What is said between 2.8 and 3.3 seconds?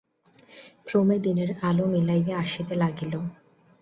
লাগিল।